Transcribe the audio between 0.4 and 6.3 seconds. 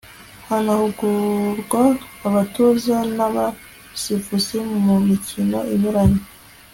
hanahugurwa abatoza n'abasifuzi mu mikino inyuranye